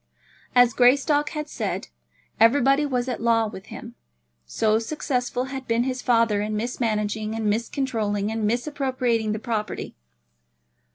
As 0.55 0.73
Greystock 0.73 1.29
had 1.29 1.47
said, 1.47 1.89
everybody 2.39 2.87
was 2.87 3.07
at 3.07 3.21
law 3.21 3.45
with 3.45 3.67
him, 3.67 3.93
so 4.47 4.79
successful 4.79 5.43
had 5.43 5.67
been 5.67 5.83
his 5.83 6.01
father 6.01 6.41
in 6.41 6.57
mismanaging, 6.57 7.35
and 7.35 7.45
miscontrolling, 7.47 8.31
and 8.31 8.45
misappropriating 8.47 9.31
the 9.31 9.37
property. 9.37 9.93